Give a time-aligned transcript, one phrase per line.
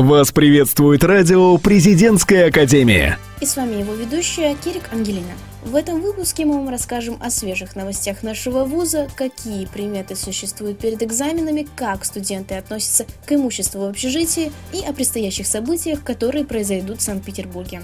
[0.00, 3.18] Вас приветствует радио «Президентская академия».
[3.42, 5.34] И с вами его ведущая Кирик Ангелина.
[5.62, 11.02] В этом выпуске мы вам расскажем о свежих новостях нашего вуза, какие приметы существуют перед
[11.02, 17.04] экзаменами, как студенты относятся к имуществу в общежитии и о предстоящих событиях, которые произойдут в
[17.04, 17.82] Санкт-Петербурге.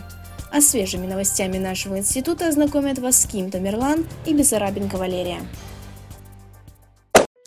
[0.50, 5.40] А свежими новостями нашего института ознакомят вас Ким Тамерлан и Бессарабенко Валерия.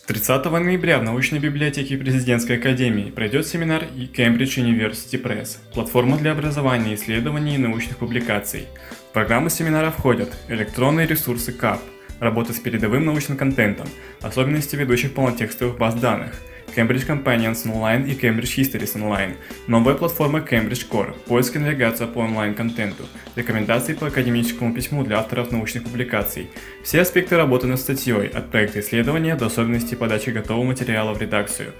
[0.09, 6.95] 30 ноября в научной библиотеке Президентской академии пройдет семинар Cambridge University Press– платформа для образования,
[6.95, 8.65] исследований и научных публикаций.
[9.11, 11.77] В программу семинара входят электронные ресурсы CAP,
[12.19, 13.87] работа с передовым научным контентом,
[14.19, 16.33] особенности ведущих полнотекстовых баз данных–
[16.75, 19.35] Cambridge Companions Online и Cambridge Histories Online,
[19.67, 23.03] новая платформа Cambridge Core, поиск и навигация по онлайн-контенту,
[23.35, 26.49] рекомендации по академическому письму для авторов научных публикаций.
[26.83, 31.73] Все аспекты работы над статьей, от проекта исследования до особенностей подачи готового материала в редакцию,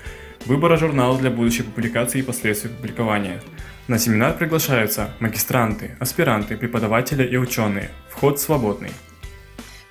[0.46, 3.42] выбора журнала для будущей публикации и последствий публикования.
[3.88, 7.90] На семинар приглашаются магистранты, аспиранты, преподаватели и ученые.
[8.10, 8.92] Вход свободный.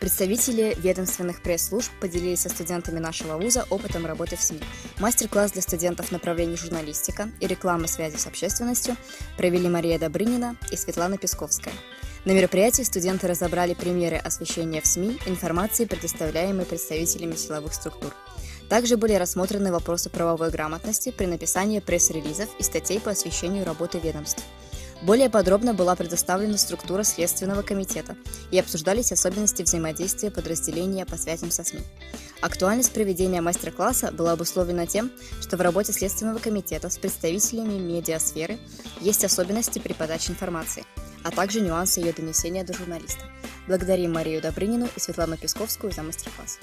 [0.00, 4.60] Представители ведомственных пресс-служб поделились со студентами нашего вуза опытом работы в СМИ.
[5.00, 8.96] Мастер-класс для студентов направлений журналистика и рекламы связи с общественностью
[9.36, 11.74] провели Мария Добрынина и Светлана Песковская.
[12.24, 18.14] На мероприятии студенты разобрали примеры освещения в СМИ информации, предоставляемой представителями силовых структур.
[18.68, 24.44] Также были рассмотрены вопросы правовой грамотности при написании пресс-релизов и статей по освещению работы ведомств–
[25.02, 28.16] более подробно была предоставлена структура Следственного комитета
[28.50, 31.80] и обсуждались особенности взаимодействия подразделения по связям со СМИ.
[32.40, 35.10] Актуальность проведения мастер-класса была обусловлена тем,
[35.40, 38.58] что в работе Следственного комитета с представителями медиасферы
[39.00, 40.84] есть особенности при подаче информации,
[41.24, 43.24] а также нюансы ее донесения до журналиста.
[43.66, 46.58] Благодарим Марию Добрынину и Светлану Песковскую за мастер-класс.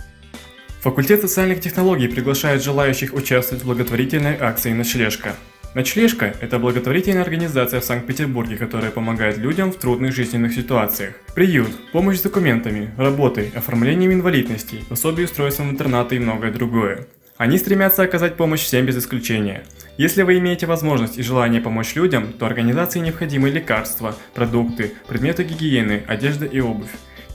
[0.82, 5.36] Факультет социальных технологий приглашает желающих участвовать в благотворительной акции «Ночлежка».
[5.76, 11.16] Ночлежка– это благотворительная организация в Санкт-Петербурге, которая помогает людям в трудных жизненных ситуациях.
[11.36, 17.08] Приют, помощь с документами, работой, оформлением инвалидности, пособие устройством интерната и многое другое.
[17.36, 19.66] Они стремятся оказать помощь всем без исключения.
[19.98, 26.04] Если вы имеете возможность и желание помочь людям, то организации необходимы лекарства, продукты, предметы гигиены,
[26.08, 26.92] одежда и обувь.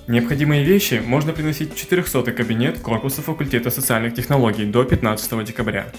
[0.09, 5.93] Необходимые вещи можно приносить в 400 кабинет корпуса факультета социальных технологий до 15 декабря.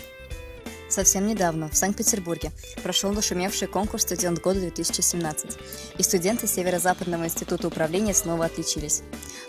[0.92, 2.52] Совсем недавно в Санкт-Петербурге
[2.84, 5.58] прошел нашумевший конкурс «Студент года 2017»,
[5.98, 9.02] и студенты Северо-Западного института управления снова отличились.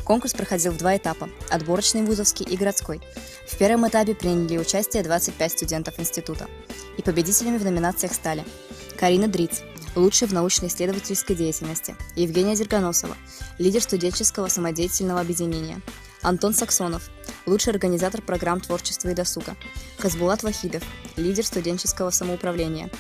[0.05, 3.01] Конкурс проходил в два этапа– отборочный вузовский и городской.
[3.49, 6.47] В первом этапе приняли участие 25 студентов института.
[6.97, 8.45] И победителями в номинациях стали
[8.97, 9.63] Карина Дриц,
[9.97, 13.17] лучший в научно-исследовательской деятельности, Евгения Дерганосова,
[13.59, 15.81] лидер студенческого самодеятельного объединения,
[16.23, 17.11] Антон Саксонов,
[17.47, 19.57] лучший организатор программ творчества и досуга,
[19.99, 20.85] Хазбулат Вахидов,
[21.17, 22.91] лидер студенческого самоуправления,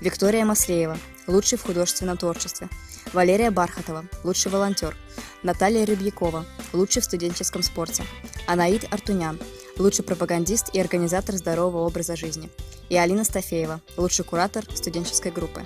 [0.00, 0.98] Виктория Маслеева,
[1.28, 2.68] лучший в художественном творчестве,
[3.12, 4.96] Валерия Бархатова, лучший волонтер,
[5.44, 8.02] Наталья Рыбьякова, лучший в студенческом спорте,
[8.48, 9.38] Анаид Артунян,
[9.78, 12.50] лучший пропагандист и организатор здорового образа жизни,
[12.88, 15.64] и Алина Стафеева, лучший куратор студенческой группы.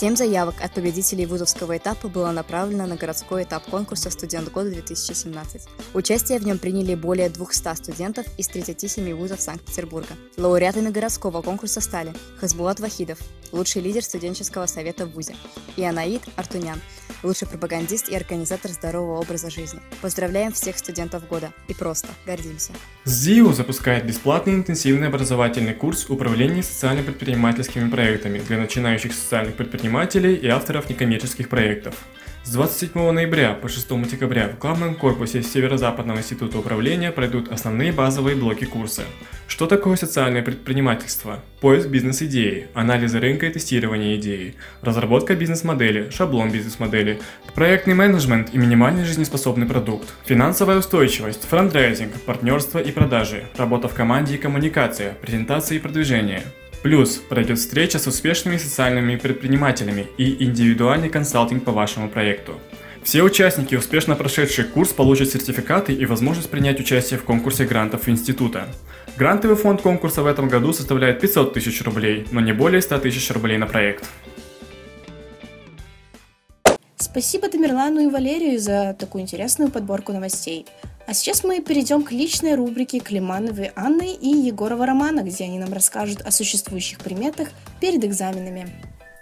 [0.00, 5.68] Семь заявок от победителей вузовского этапа было направлено на городской этап конкурса «Студент года 2017».
[5.92, 10.14] Участие в нем приняли более 200 студентов из 37 вузов Санкт-Петербурга.
[10.38, 13.18] Лауреатами городского конкурса стали Хазбулат Вахидов,
[13.52, 15.36] лучший лидер студенческого совета в ВУЗе,
[15.76, 16.80] и Анаид Артунян,
[17.22, 19.80] лучший пропагандист и организатор здорового образа жизни.
[20.00, 22.72] Поздравляем всех студентов года и просто гордимся.
[23.04, 30.88] ЗИУ запускает бесплатный интенсивный образовательный курс управления социально-предпринимательскими проектами для начинающих социальных предпринимателей и авторов
[30.88, 31.94] некоммерческих проектов.
[32.42, 38.34] С 27 ноября по 6 декабря в главном корпусе Северо-Западного института управления пройдут основные базовые
[38.34, 39.02] блоки курса.
[39.46, 41.40] Что такое социальное предпринимательство?
[41.60, 47.20] Поиск бизнес-идеи, анализ рынка и тестирование идеи, разработка бизнес-модели, шаблон бизнес-модели,
[47.54, 54.36] проектный менеджмент и минимальный жизнеспособный продукт, финансовая устойчивость, франдрайзинг, партнерство и продажи, работа в команде
[54.36, 56.42] и коммуникация, презентация и продвижение.
[56.82, 62.58] Плюс пройдет встреча с успешными социальными предпринимателями и индивидуальный консалтинг по вашему проекту.
[63.02, 68.66] Все участники, успешно прошедшие курс, получат сертификаты и возможность принять участие в конкурсе грантов института.
[69.16, 73.30] Грантовый фонд конкурса в этом году составляет 500 тысяч рублей, но не более 100 тысяч
[73.30, 74.04] рублей на проект.
[76.96, 80.66] Спасибо Тамерлану и Валерию за такую интересную подборку новостей.
[81.10, 85.72] А сейчас мы перейдем к личной рубрике Климановой Анны и Егорова Романа, где они нам
[85.72, 87.48] расскажут о существующих приметах
[87.80, 88.70] перед экзаменами.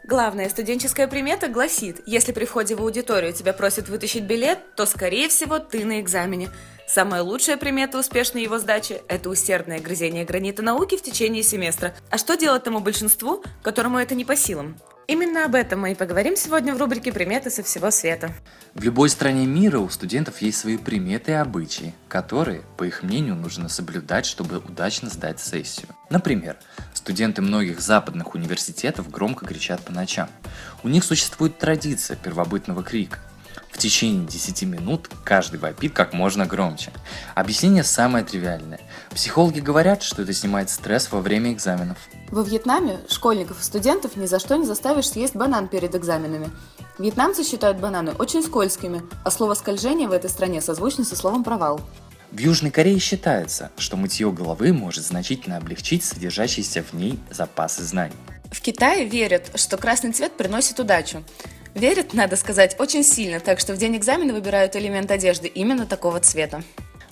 [0.05, 5.31] Главная студенческая примета гласит, если при входе в аудиторию тебя просят вытащить билет, то, скорее
[5.31, 6.51] всего, ты на экзамене.
[6.87, 11.95] Самая лучшая примета успешной его сдачи– это усердное грызение гранита науки в течение семестра.
[12.11, 14.77] А что делать тому большинству, которому это не по силам?
[15.09, 18.31] Именно об этом мы и поговорим сегодня в рубрике «Приметы со всего света».
[18.75, 23.35] В любой стране мира у студентов есть свои приметы и обычаи, которые, по их мнению,
[23.35, 25.89] нужно соблюдать, чтобы удачно сдать сессию.
[26.11, 26.59] Например,
[26.93, 30.29] студенты многих западных университетов громко кричат по ночам.
[30.83, 33.19] У них существует традиция первобытного крика.
[33.71, 36.93] В течение 10 минут каждый вопит как можно громче.
[37.35, 38.81] Объяснение самое тривиальное.
[39.11, 41.99] Психологи говорят, что это снимает стресс во время экзаменов.
[42.31, 46.51] Во Вьетнаме школьников и студентов ни за что не заставишь съесть банан перед экзаменами.
[46.99, 51.81] Вьетнамцы считают бананы очень скользкими, а слово «скольжение» в этой стране созвучно со словом «провал».
[52.31, 58.17] В Южной Корее считается, что мытье головы может значительно облегчить содержащиеся в ней запасы знаний.
[58.53, 61.23] В Китае верят, что красный цвет приносит удачу.
[61.79, 66.19] Верят, надо сказать, очень сильно, так что в день экзамена выбирают элемент одежды именно такого
[66.19, 66.65] цвета.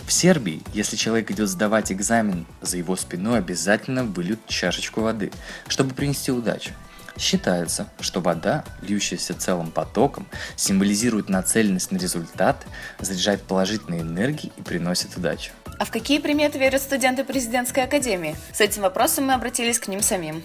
[0.04, 5.30] В Сербии, если человек идет сдавать экзамен, за его спиной обязательно выльют чашечку воды,
[5.68, 6.72] чтобы принести удачу.
[7.16, 10.26] Считается, что вода, льющаяся целым потоком,
[10.56, 12.66] символизирует нацеленность на результат,
[12.98, 15.52] заряжает положительные энергии и приносит удачу.
[15.78, 18.34] А в какие приметы верят студенты президентской академии?
[18.52, 20.42] С этим вопросом мы обратились к ним самим.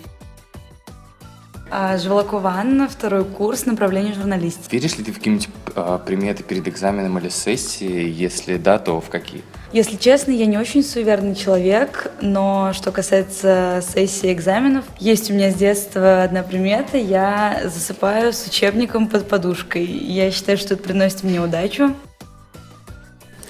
[1.73, 4.75] А, Живолокова Анна, второй курс, направление журналистики.
[4.75, 8.09] Веришь ли ты в какие-нибудь а, приметы перед экзаменом или сессией?
[8.09, 9.41] Если да, то в какие?
[9.71, 15.49] Если честно, я не очень суеверный человек, но что касается сессии экзаменов, есть у меня
[15.49, 16.97] с детства одна примета.
[16.97, 19.85] Я засыпаю с учебником под подушкой.
[19.85, 21.95] Я считаю, что это приносит мне удачу.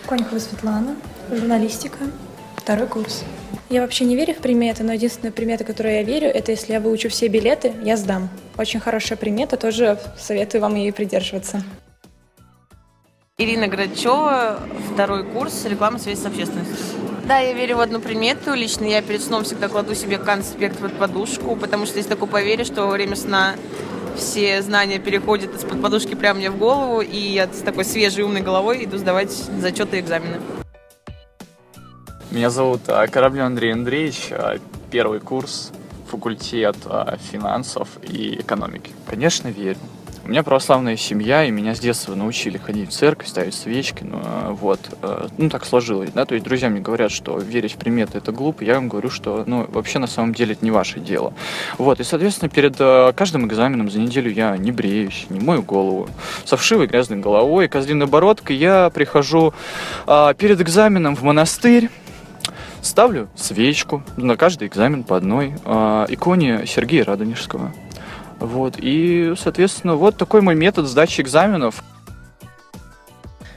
[0.06, 0.96] Конькова Светлана,
[1.32, 1.98] журналистика,
[2.56, 3.24] второй курс.
[3.72, 6.82] Я вообще не верю в приметы, но единственная примета, которой я верю, это если я
[6.82, 8.28] выучу все билеты, я сдам.
[8.58, 11.64] Очень хорошая примета, тоже советую вам ей придерживаться.
[13.38, 14.60] Ирина Грачева,
[14.94, 16.76] второй курс, реклама связи с общественностью.
[17.26, 18.54] Да, я верю в одну примету.
[18.54, 22.66] Лично я перед сном всегда кладу себе конспект под подушку, потому что есть такое поверье,
[22.66, 23.56] что во время сна
[24.18, 28.42] все знания переходят из-под подушки прямо мне в голову, и я с такой свежей умной
[28.42, 30.42] головой иду сдавать зачеты и экзамены.
[32.32, 34.58] Меня зовут а, Кораблев Андрей Андреевич, а,
[34.90, 35.74] первый курс,
[36.10, 38.92] факультет а, финансов и экономики.
[39.06, 39.80] Конечно, верю.
[40.24, 44.22] У меня православная семья, и меня с детства научили ходить в церковь, ставить свечки, ну,
[44.54, 44.80] вот,
[45.40, 48.64] ну, так сложилось, да, то есть друзья мне говорят, что верить в приметы это глупо,
[48.64, 51.34] я им говорю, что, ну, вообще на самом деле это не ваше дело,
[51.80, 52.78] вот, и, соответственно, перед
[53.16, 56.08] каждым экзаменом за неделю я не бреюсь, не мою голову,
[56.46, 59.56] с овшивой грязной головой, козлиной бородкой я прихожу
[60.06, 61.90] перед экзаменом в монастырь,
[62.82, 67.74] Ставлю свечку на каждый экзамен по одной э, иконе Сергея Радонежского.
[68.40, 71.84] Вот, и, соответственно, вот такой мой метод сдачи экзаменов.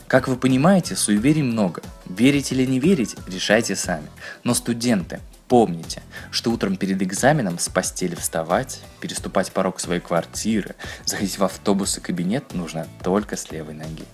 [0.06, 1.82] Как вы понимаете, суеверий много.
[2.06, 4.06] Верить или не верить, решайте сами.
[4.44, 10.74] Но студенты, помните, что утром перед экзаменом с постели вставать, переступать порог своей квартиры,
[11.06, 14.04] заходить в автобус и кабинет нужно только с левой ноги.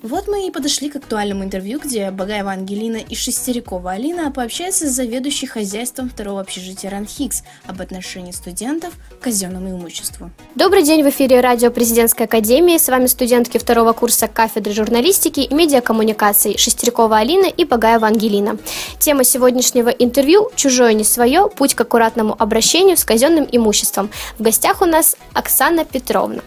[0.00, 4.92] Вот мы и подошли к актуальному интервью, где Багаева Ангелина и Шестерякова Алина пообщаются с
[4.92, 10.30] заведующей хозяйством второго общежития РАНХИКС об отношении студентов к казенному имуществу.
[10.54, 12.78] Добрый день, в эфире радио Президентской Академии.
[12.78, 18.56] С вами студентки второго курса кафедры журналистики и медиакоммуникаций Шестерякова Алина и Багаева Ангелина.
[19.00, 21.48] Тема сегодняшнего интервью «Чужое не свое.
[21.48, 24.10] Путь к аккуратному обращению с казенным имуществом».
[24.38, 26.42] В гостях у нас Оксана Петровна.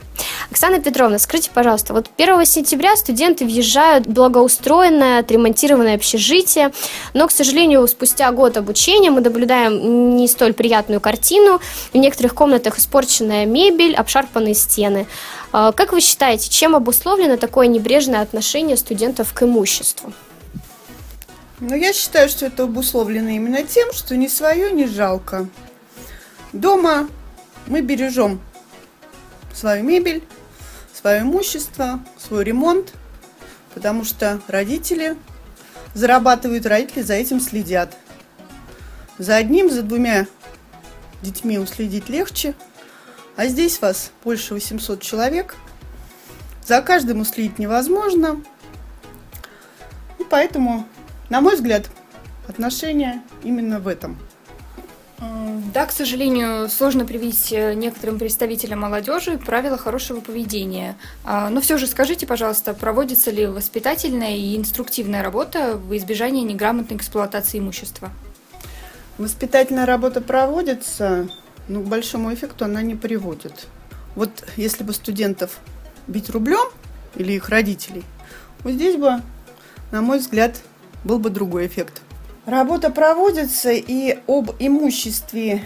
[0.50, 6.72] Оксана Петровна, скажите, пожалуйста, вот 1 сентября студенты въезжают в благоустроенное, отремонтированное общежитие,
[7.14, 11.62] но, к сожалению, спустя год обучения мы наблюдаем не столь приятную картину.
[11.94, 15.08] В некоторых комнатах испорченная мебель, обшарпанные стены.
[15.52, 20.14] А, как вы считаете, чем обусловлено такое небрежное отношение студентов к имуществу?
[21.60, 25.48] Ну, я считаю, что это обусловлено именно тем, что ни свое не жалко.
[26.54, 27.08] Дома
[27.68, 28.42] мы бережем
[29.54, 30.24] свою мебель,
[30.94, 32.94] свое имущество, свой ремонт,
[33.74, 35.18] потому что родители
[35.94, 37.98] зарабатывают, родители за этим следят.
[39.18, 40.28] За одним, за двумя
[41.22, 42.56] детьми уследить легче,
[43.36, 45.56] а здесь вас больше 800 человек.
[46.66, 48.42] За каждым уследить невозможно.
[50.20, 50.88] И поэтому,
[51.30, 51.90] на мой взгляд,
[52.48, 54.18] отношения именно в этом–
[55.22, 60.98] да, к сожалению, сложно привить э, некоторым представителям молодежи правила хорошего поведения.
[61.24, 66.98] А, но все же скажите, пожалуйста, проводится ли воспитательная и инструктивная работа в избежании неграмотной
[66.98, 68.10] эксплуатации имущества?
[69.20, 71.30] Воспитательная работа проводится,
[71.68, 73.68] но к большому эффекту она не приводит.
[74.16, 75.60] Вот если бы студентов
[76.08, 76.68] бить рублем
[77.16, 78.04] или их родителей.
[78.64, 79.22] Вот здесь бы,
[79.92, 80.62] на мой взгляд,
[81.04, 82.02] был бы другой эффект.
[82.46, 85.64] Работа проводится и об имуществе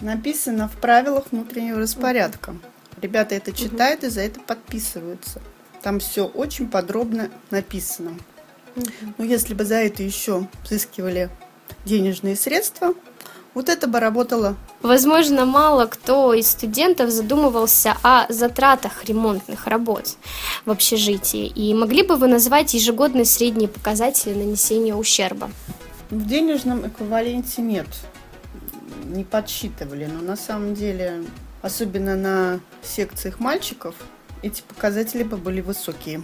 [0.00, 2.56] написано в правилах внутреннего распорядка.
[3.00, 5.40] Ребята это читают и за это подписываются.
[5.82, 8.12] Там все очень подробно написано.
[9.16, 11.30] Но если бы за это еще взыскивали
[11.86, 12.94] денежные средства,
[13.54, 14.56] вот это бы работало.
[14.82, 20.16] Возможно, мало кто из студентов задумывался о затратах ремонтных работ
[20.66, 21.46] в общежитии.
[21.46, 25.50] И могли бы вы назвать ежегодные средние показатели нанесения ущерба?
[26.10, 27.86] В денежном эквиваленте нет.
[29.04, 31.22] Не подсчитывали, но на самом деле,
[31.62, 33.94] особенно на секциях мальчиков,
[34.42, 36.22] эти показатели бы были высокие.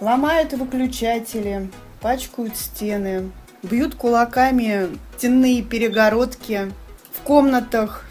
[0.00, 3.30] Ломают выключатели, пачкают стены,
[3.62, 6.72] бьют кулаками стенные перегородки.
[7.12, 8.04] В комнатах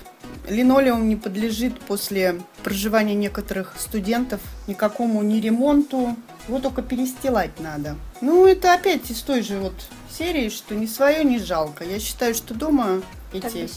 [0.48, 6.16] линолеум не подлежит после проживания некоторых студентов никакому ни ремонту,
[6.48, 7.96] его только перестилать надо.
[8.22, 9.74] Ну, это опять из той же вот
[10.10, 11.84] серии, что ни свое не жалко.
[11.84, 13.68] Я считаю, что дома эти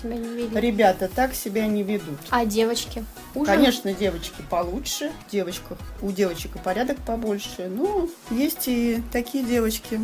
[0.58, 2.18] ребята так себя не ведут.
[2.30, 3.04] А девочки?
[3.34, 3.46] Уже?
[3.46, 7.68] Конечно, девочки получше, девочках, у девочек и порядок побольше.
[7.68, 10.00] Но есть и такие девочки,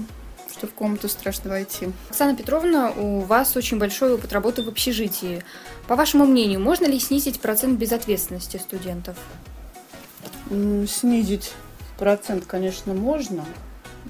[0.50, 1.88] что в комнату страшно войти.
[2.08, 5.42] Оксана Петровна, у вас очень большой опыт работы в общежитии.
[5.86, 9.16] По вашему мнению, можно ли снизить процент безответственности студентов?
[10.48, 11.52] Снизить
[11.98, 13.44] процент, конечно, можно.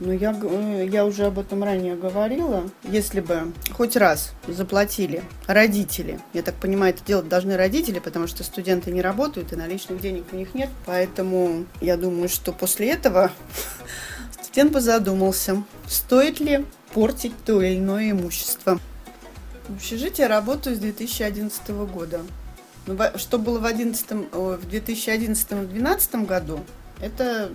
[0.01, 2.69] Но я, э, я уже об этом ранее говорила.
[2.83, 8.43] Если бы хоть раз заплатили родители, я так понимаю, это делать должны родители, потому что
[8.43, 10.71] студенты не работают и наличных денег у них нет.
[10.87, 13.31] Поэтому я думаю, что после этого
[14.43, 18.81] студент бы задумался, стоит ли портить то или иное имущество.
[19.69, 22.23] В общежитии работаю с 2011 года.
[22.87, 26.61] Ну, что было в, 11, в 2011-2012 году,
[27.01, 27.53] это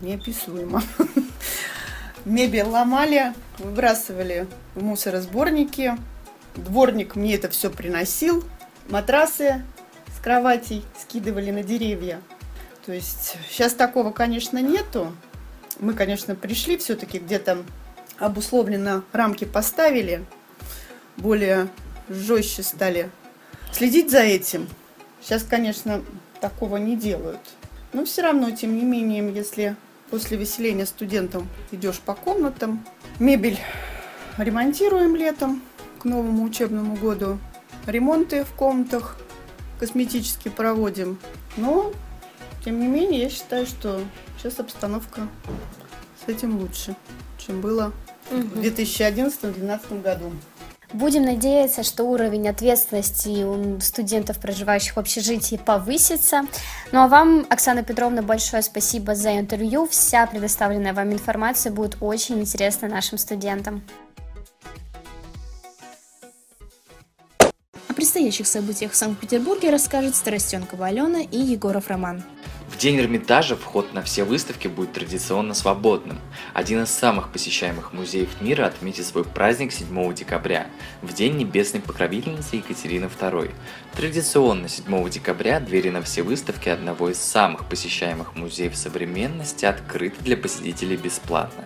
[0.00, 0.82] неописуемо.
[2.24, 5.96] Мебель ломали, выбрасывали в мусоросборники.
[6.54, 8.44] Дворник мне это все приносил.
[8.88, 9.64] Матрасы
[10.16, 12.20] с кроватей скидывали на деревья.
[12.84, 15.12] То есть сейчас такого, конечно, нету.
[15.78, 17.64] Мы, конечно, пришли все-таки где-то
[18.18, 20.24] обусловленно рамки поставили,
[21.16, 21.68] более
[22.08, 23.10] жестче стали
[23.72, 24.68] следить за этим.
[25.22, 26.02] Сейчас, конечно,
[26.40, 27.40] такого не делают.
[27.92, 29.76] Но все равно, тем не менее, если
[30.10, 32.84] после выселения студентам идешь по комнатам,
[33.18, 33.58] мебель
[34.38, 35.62] ремонтируем летом
[35.98, 37.38] к новому учебному году,
[37.86, 39.16] ремонты в комнатах
[39.78, 41.18] косметически проводим.
[41.56, 41.92] Но,
[42.64, 44.02] тем не менее, я считаю, что
[44.38, 45.28] сейчас обстановка
[46.24, 46.96] с этим лучше,
[47.38, 47.92] чем было
[48.30, 48.40] угу.
[48.40, 50.32] в 2011-2012 году.
[50.92, 56.42] Будем надеяться, что уровень ответственности у студентов, проживающих в общежитии, повысится.
[56.90, 59.86] Ну а вам, Оксана Петровна, большое спасибо за интервью.
[59.86, 63.82] Вся предоставленная вам информация будет очень интересна нашим студентам.
[67.88, 72.24] О предстоящих событиях в Санкт-Петербурге расскажет Старостенкова Алена и Егоров Роман.
[72.78, 76.18] День Эрмитажа вход на все выставки будет традиционно свободным.
[76.54, 80.66] Один из самых посещаемых музеев мира отметит свой праздник 7 декабря,
[81.02, 83.52] в День Небесной Покровительницы Екатерины II.
[83.94, 90.38] Традиционно 7 декабря двери на все выставки одного из самых посещаемых музеев современности открыты для
[90.38, 91.64] посетителей бесплатно.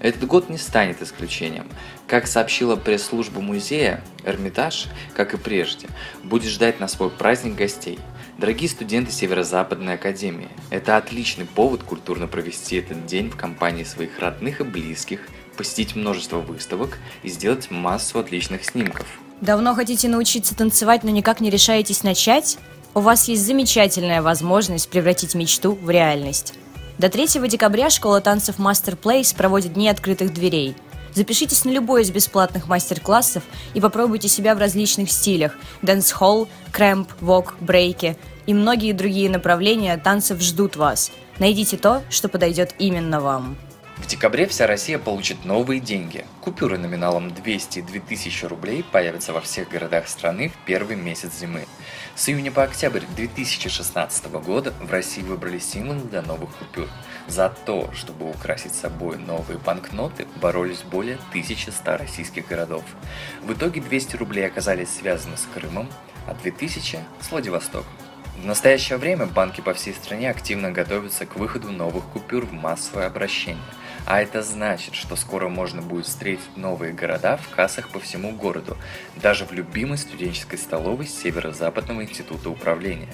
[0.00, 1.68] Этот год не станет исключением.
[2.08, 5.86] Как сообщила пресс-служба музея, Эрмитаж, как и прежде,
[6.24, 8.00] будет ждать на свой праздник гостей–
[8.38, 14.60] Дорогие студенты Северо-Западной Академии, это отличный повод культурно провести этот день в компании своих родных
[14.60, 15.20] и близких,
[15.56, 19.06] посетить множество выставок и сделать массу отличных снимков.
[19.40, 22.58] Давно хотите научиться танцевать, но никак не решаетесь начать?
[22.92, 26.52] У вас есть замечательная возможность превратить мечту в реальность.
[26.98, 30.76] До 3 декабря школа танцев Master Place проводит Дни открытых дверей–
[31.16, 33.42] Запишитесь на любой из бесплатных мастер-классов
[33.72, 40.42] и попробуйте себя в различных стилях– dancehall, krump, vogue, брейк и многие другие направления танцев
[40.42, 41.10] ждут вас.
[41.38, 43.56] Найдите то, что подойдет именно вам.
[44.06, 46.24] В декабре вся Россия получит новые деньги.
[46.40, 51.66] Купюры номиналом 200 и 2000 рублей появятся во всех городах страны в первый месяц зимы.
[52.14, 56.86] С июня по октябрь 2016 года в России выбрали символы для новых купюр.
[57.26, 62.84] За то, чтобы украсить собой новые банкноты, боролись более 1100 российских городов.
[63.42, 65.88] В итоге 200 рублей оказались связаны с Крымом,
[66.28, 67.90] а 2000– с Владивостоком.
[68.40, 73.08] В настоящее время банки по всей стране активно готовятся к выходу новых купюр в массовое
[73.08, 73.64] обращение–
[74.06, 78.76] а это значит, что скоро можно будет встретить новые города в кассах по всему городу,
[79.16, 83.08] даже в любимой студенческой столовой Северо-Западного института управления.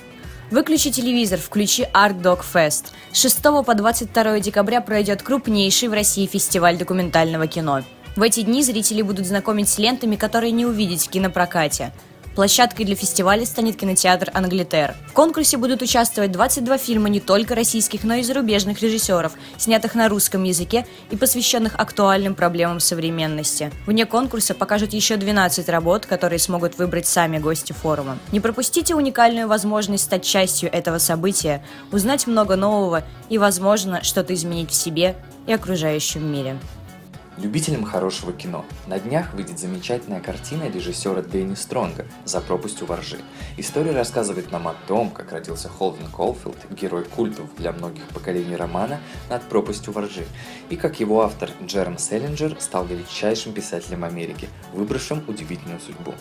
[0.51, 2.89] Выключи телевизор, включи Art Dog Fest.
[3.11, 7.83] С 6 по 22 декабря пройдет крупнейший в России фестиваль документального кино.
[8.15, 11.93] В эти дни зрители будут знакомить с лентами, которые не увидеть в кинопрокате.
[12.35, 14.95] Площадкой для фестиваля станет кинотеатр «Англитер».
[15.09, 20.09] В конкурсе будут участвовать 22 фильма не только российских, но и зарубежных режиссеров, снятых на
[20.09, 23.71] русском языке и посвященных актуальным проблемам современности.
[23.87, 28.19] Вне конкурса покажут еще 12 работ, которые смогут выбрать сами гости форума.
[28.33, 31.63] Не пропустите уникальную возможность стать частью этого события,
[31.93, 36.57] узнать много нового и, возможно, что-то изменить в себе и окружающем мире.
[37.39, 38.67] Любителям хорошего кино.
[38.87, 43.21] На днях выйдет замечательная картина режиссера Дэнни Стронга «За пропастью воржи».
[43.57, 49.01] История рассказывает нам о том, как родился Холден Колфилд, герой культов для многих поколений романа
[49.31, 50.27] «Над пропастью воржи»,
[50.69, 56.13] и как его автор Джером Селлинджер стал величайшим писателем Америки, выбравшим удивительную судьбу.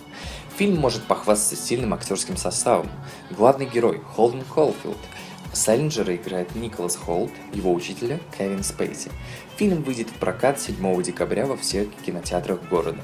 [0.56, 2.90] Фильм может похвастаться сильным актерским составом.
[3.32, 4.98] Главный герой Холден Колфилд–
[5.54, 9.12] Селлинджера играет Николас Холт, его учителя Кевин Спейси.
[9.58, 13.02] Фильм выйдет в прокат 7 декабря во всех кинотеатрах города.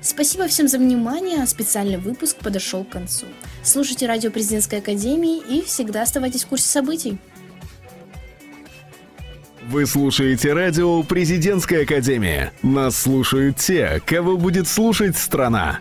[0.00, 3.26] Спасибо всем за внимание, специальный выпуск подошел к концу.
[3.62, 7.18] Слушайте радио Президентской Академии и всегда оставайтесь в курсе событий.
[9.66, 12.52] Вы слушаете радио Президентская Академия.
[12.62, 15.80] Нас слушают те, кого будет слушать страна.